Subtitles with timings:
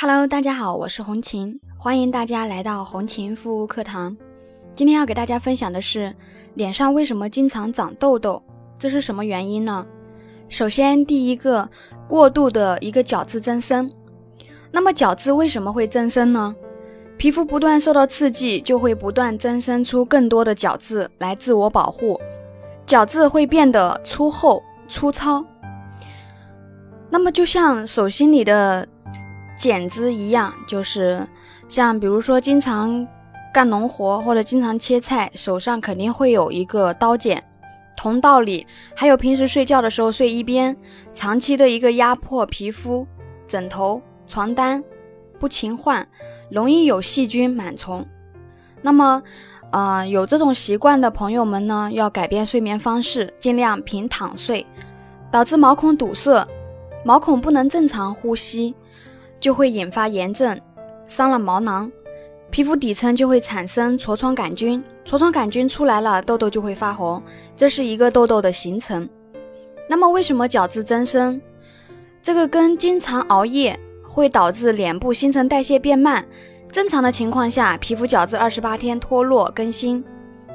[0.00, 4.16] Hello，大家好，我是红琴，欢迎大家来到红琴护肤课堂。
[4.72, 6.14] 今天要给大家分享的是，
[6.54, 8.40] 脸上为什么经常长痘痘？
[8.78, 9.84] 这是什么原因呢？
[10.48, 11.68] 首先，第一个，
[12.06, 13.90] 过度的一个角质增生。
[14.70, 16.54] 那么角质为什么会增生呢？
[17.16, 22.20] 皮肤不断受到刺激，就会不断增生出更多的角质来自我保护，
[22.86, 25.44] 角质会变得粗厚、粗糙。
[27.10, 28.86] 那么就像手心里的。
[29.58, 31.26] 剪子一样，就是
[31.68, 33.06] 像比如说经常
[33.52, 37.42] 干农活或者经常切菜，手上肯定会有一个刀剪。
[37.96, 40.76] 同道理，还有平时睡觉的时候睡一边，
[41.12, 43.04] 长期的一个压迫皮肤，
[43.48, 44.80] 枕头、床单
[45.40, 46.06] 不勤换，
[46.48, 48.06] 容易有细菌螨虫。
[48.80, 49.20] 那么，
[49.72, 54.64] 呃，有这种习惯的朋友们呢，要改变睡眠方式，尽量平躺睡，
[55.32, 56.46] 导致毛孔堵塞，
[57.04, 58.72] 毛孔不能正常呼吸。
[59.40, 60.60] 就会引发炎症，
[61.06, 61.90] 伤了毛囊，
[62.50, 67.22] 皮肤底层就会产生痤疮杆菌，痤疮杆菌出来了，痘痘就会发红，
[67.56, 69.08] 这是一个痘痘的形成。
[69.88, 71.40] 那么为什么角质增生？
[72.20, 76.24] 这个跟经常熬夜会导致脸部新陈代谢变慢。
[76.70, 80.04] 正常的情况下，皮肤角质二十八天脱落更新，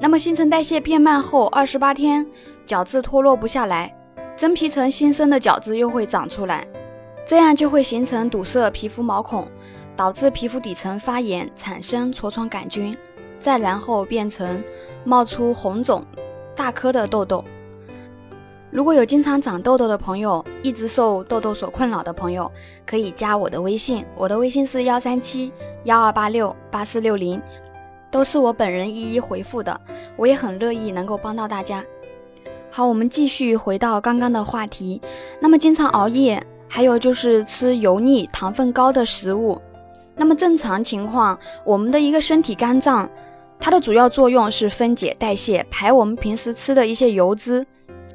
[0.00, 2.26] 那么新陈代谢变慢后，二十八天
[2.64, 3.94] 角质脱落不下来，
[4.34, 6.66] 真皮层新生的角质又会长出来。
[7.28, 9.46] 这样就会形成堵塞皮肤毛孔，
[9.94, 12.96] 导致皮肤底层发炎，产生痤疮杆菌，
[13.38, 14.64] 再然后变成
[15.04, 16.02] 冒出红肿、
[16.56, 17.44] 大颗的痘痘。
[18.70, 22.50] 如果有经常长痘痘的朋友，一直受痘痘所困扰的朋友，
[22.86, 25.52] 可以加我的微信，我的微信是幺三七
[25.84, 27.38] 幺二八六八四六零，
[28.10, 29.78] 都是我本人一一回复的，
[30.16, 31.84] 我也很乐意能够帮到大家。
[32.70, 35.02] 好，我们继续回到刚刚的话题，
[35.38, 36.42] 那么经常熬夜。
[36.68, 39.60] 还有就是吃油腻、糖分高的食物。
[40.14, 43.08] 那么正常情况，我们的一个身体肝脏，
[43.58, 47.66] 它的主要作用是分解、代谢、排我们平时吃的一些油脂。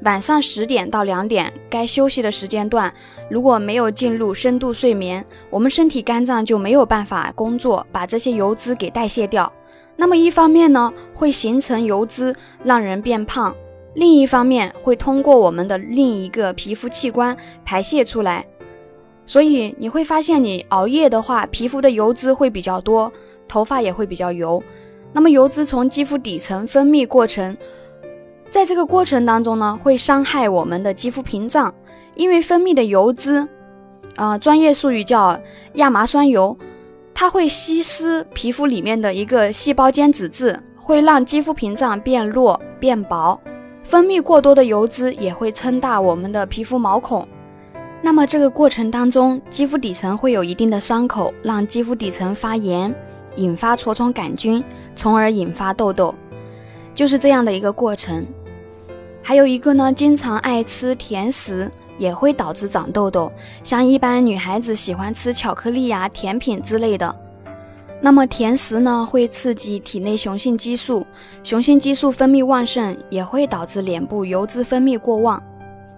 [0.02, 2.92] 晚上十点到两点该休息的时间段，
[3.30, 9.50] 如果没有进入深度睡眠，我们身体肝脏就没有办法工作，把这些油脂给代谢掉。
[9.96, 12.34] 那么一方面呢，会形成油脂，
[12.64, 13.54] 让人变胖。
[13.94, 18.44] 另一方面，会通过我们的另一个皮肤器官排泄出来，
[19.24, 23.12] 所以你会发现，你熬夜的话，皮肤的油脂会比较多，
[23.46, 24.62] 头发也会比较油。
[25.12, 27.56] 那么油脂从肌肤底层分泌过程，
[28.50, 31.72] 在这个过程当中呢，会伤害我们的肌肤屏障，
[32.16, 33.46] 因为分泌的油脂，
[34.16, 35.40] 啊，专业术语叫
[35.74, 36.58] 亚麻酸油，
[37.14, 43.40] 它会吸湿皮肤里面的一个细胞间脂质，会让肌肤屏障变弱变薄。
[43.84, 47.26] 分泌过多的油脂也会撑大我们的皮肤毛孔，
[48.02, 52.92] 那么这个过程当中，肌肤底层会有一定的伤口，让肌肤底层发炎，
[53.36, 54.64] 引发痤疮杆菌，
[54.96, 56.14] 从而引发痘痘，
[56.94, 58.26] 就是这样的一个过程。
[59.22, 63.30] 还有一个呢，经常爱吃甜食也会导致长痘痘，
[63.62, 67.14] 像一般女孩子喜欢吃巧克力呀、甜品之类的。
[68.04, 71.06] 那么甜食呢，会刺激体内雄性激素，
[71.42, 75.42] 雄性激素分泌旺盛，也会导致脸部油脂分泌过旺。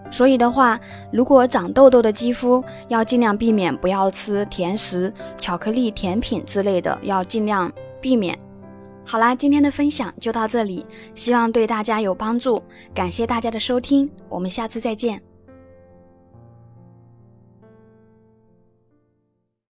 [0.09, 0.79] 所以的话，
[1.11, 8.39] 如果长痘痘的肌肤，要尽量避免不要吃甜食、巧克力、甜品之类的，要尽量避免。
[9.05, 10.87] 好啦，今天的分享就到这里，
[11.17, 12.63] 希望对大家有帮助，
[12.95, 15.21] 感谢大家的收听，我们下次再见。